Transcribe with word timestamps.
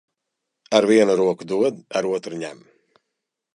Ar 0.77 0.87
vienu 0.91 1.17
roku 1.19 1.47
dod, 1.53 1.79
ar 2.01 2.09
otru 2.15 2.43
ņem. 2.47 2.67